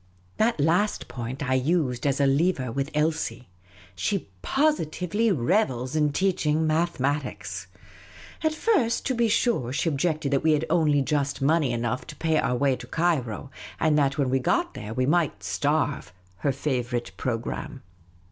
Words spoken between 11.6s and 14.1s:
enough to pay our way to Cairo, and